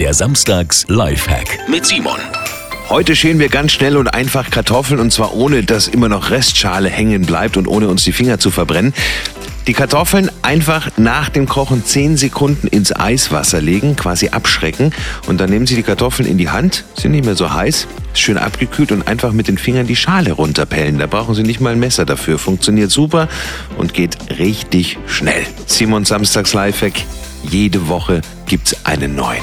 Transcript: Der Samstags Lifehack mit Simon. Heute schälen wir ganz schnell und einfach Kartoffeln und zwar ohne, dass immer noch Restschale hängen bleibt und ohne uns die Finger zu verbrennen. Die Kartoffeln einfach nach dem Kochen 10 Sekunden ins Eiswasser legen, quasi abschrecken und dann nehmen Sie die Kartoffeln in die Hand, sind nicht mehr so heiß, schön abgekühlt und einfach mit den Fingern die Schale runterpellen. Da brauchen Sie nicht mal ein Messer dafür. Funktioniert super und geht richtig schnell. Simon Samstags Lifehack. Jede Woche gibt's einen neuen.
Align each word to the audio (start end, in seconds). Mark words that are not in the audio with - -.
Der 0.00 0.12
Samstags 0.12 0.84
Lifehack 0.88 1.68
mit 1.68 1.86
Simon. 1.86 2.18
Heute 2.88 3.14
schälen 3.14 3.38
wir 3.38 3.48
ganz 3.48 3.70
schnell 3.70 3.96
und 3.96 4.08
einfach 4.08 4.50
Kartoffeln 4.50 4.98
und 4.98 5.12
zwar 5.12 5.34
ohne, 5.34 5.62
dass 5.62 5.86
immer 5.86 6.08
noch 6.08 6.30
Restschale 6.30 6.88
hängen 6.88 7.22
bleibt 7.22 7.56
und 7.56 7.68
ohne 7.68 7.88
uns 7.88 8.02
die 8.02 8.10
Finger 8.10 8.40
zu 8.40 8.50
verbrennen. 8.50 8.92
Die 9.68 9.72
Kartoffeln 9.72 10.30
einfach 10.42 10.90
nach 10.96 11.28
dem 11.28 11.46
Kochen 11.46 11.84
10 11.84 12.16
Sekunden 12.16 12.66
ins 12.66 12.94
Eiswasser 12.94 13.60
legen, 13.60 13.94
quasi 13.94 14.30
abschrecken 14.30 14.92
und 15.28 15.40
dann 15.40 15.48
nehmen 15.48 15.68
Sie 15.68 15.76
die 15.76 15.84
Kartoffeln 15.84 16.28
in 16.28 16.38
die 16.38 16.50
Hand, 16.50 16.84
sind 16.96 17.12
nicht 17.12 17.24
mehr 17.24 17.36
so 17.36 17.52
heiß, 17.52 17.86
schön 18.14 18.36
abgekühlt 18.36 18.90
und 18.90 19.06
einfach 19.06 19.32
mit 19.32 19.46
den 19.46 19.58
Fingern 19.58 19.86
die 19.86 19.96
Schale 19.96 20.32
runterpellen. 20.32 20.98
Da 20.98 21.06
brauchen 21.06 21.36
Sie 21.36 21.44
nicht 21.44 21.60
mal 21.60 21.72
ein 21.72 21.78
Messer 21.78 22.04
dafür. 22.04 22.38
Funktioniert 22.38 22.90
super 22.90 23.28
und 23.78 23.94
geht 23.94 24.18
richtig 24.38 24.98
schnell. 25.06 25.46
Simon 25.66 26.04
Samstags 26.04 26.52
Lifehack. 26.52 26.94
Jede 27.48 27.88
Woche 27.88 28.22
gibt's 28.46 28.84
einen 28.84 29.14
neuen. 29.14 29.42